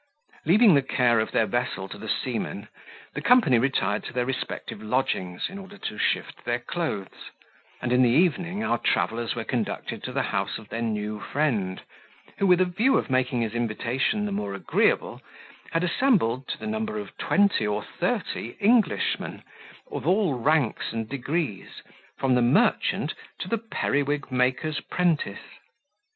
[0.47, 2.67] Leaving the care of their vessel to the seamen,
[3.13, 7.29] the company retired to their respective lodgings, in order to shift their clothes;
[7.83, 11.83] and in the evening our travellers were conducted to the house of their new friend,
[12.39, 15.21] who, with a view of making his invitation the more agreeable,
[15.71, 19.43] had assembled, to the number of twenty or thirty Englishmen,
[19.91, 21.83] of all ranks and degrees,
[22.17, 25.59] from the merchant to the periwig maker's prentice.